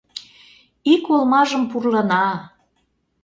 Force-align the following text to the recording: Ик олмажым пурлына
Ик 0.93 1.05
олмажым 1.15 1.63
пурлына 1.71 2.25